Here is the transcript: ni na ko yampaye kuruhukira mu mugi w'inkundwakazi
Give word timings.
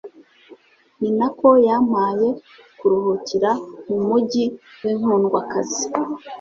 ni 0.99 1.09
na 1.17 1.27
ko 1.37 1.47
yampaye 1.67 2.29
kuruhukira 2.79 3.49
mu 3.87 3.97
mugi 4.07 4.43
w'inkundwakazi 4.81 5.83